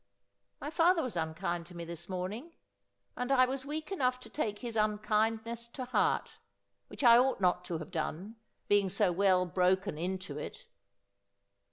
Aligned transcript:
My 0.59 0.71
father 0.71 1.03
was 1.03 1.15
unkind 1.15 1.67
to 1.67 1.77
me 1.77 1.85
this 1.85 2.09
morning; 2.09 2.55
and 3.15 3.31
I 3.31 3.45
was 3.45 3.67
weak 3.67 3.91
enough 3.91 4.19
to 4.21 4.31
take 4.31 4.57
his 4.57 4.75
unkindness 4.75 5.67
to 5.73 5.85
heart; 5.85 6.39
which 6.87 7.03
I 7.03 7.19
ought 7.19 7.39
not 7.39 7.63
to 7.65 7.77
have 7.77 7.91
done, 7.91 8.37
being 8.67 8.89
so 8.89 9.11
well 9.11 9.45
broken 9.45 9.99
in 9.99 10.17
to 10.17 10.39
it.' 10.39 10.65